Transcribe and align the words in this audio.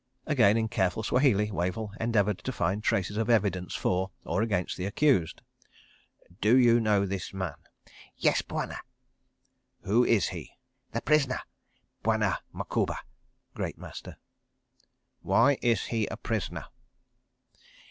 Again, 0.25 0.57
in 0.57 0.67
careful 0.67 1.03
Swahili, 1.03 1.51
Wavell 1.51 1.91
endeavoured 1.99 2.39
to 2.39 2.51
find 2.51 2.83
traces 2.83 3.17
of 3.17 3.29
evidence 3.29 3.75
for 3.75 4.09
or 4.25 4.41
against 4.41 4.75
the 4.75 4.87
accused. 4.87 5.43
"Do 6.41 6.57
you 6.57 6.79
know 6.79 7.05
this 7.05 7.35
man?" 7.35 7.53
"Yes, 8.17 8.41
Bwana." 8.41 8.79
"Who 9.81 10.03
is 10.03 10.29
he?" 10.29 10.49
"The 10.91 11.01
prisoner, 11.01 11.41
Bwana 12.01 12.39
Macouba 12.51 12.97
(Great 13.53 13.77
Master)." 13.77 14.17
"Why 15.21 15.59
is 15.61 15.85
he 15.85 16.07
a 16.07 16.17
prisoner?" 16.17 16.65